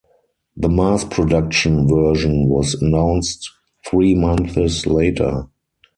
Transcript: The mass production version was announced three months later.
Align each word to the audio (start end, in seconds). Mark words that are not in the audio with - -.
The 0.57 0.67
mass 0.67 1.03
production 1.05 1.87
version 1.87 2.47
was 2.47 2.73
announced 2.73 3.51
three 3.85 4.15
months 4.15 4.87
later. 4.87 5.45